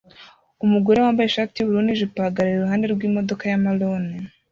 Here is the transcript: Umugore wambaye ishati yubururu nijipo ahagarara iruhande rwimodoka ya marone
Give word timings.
Umugore 0.65 0.97
wambaye 0.99 1.27
ishati 1.27 1.53
yubururu 1.57 1.85
nijipo 1.85 2.15
ahagarara 2.19 2.55
iruhande 2.57 2.85
rwimodoka 2.93 3.43
ya 3.51 3.63
marone 3.63 4.13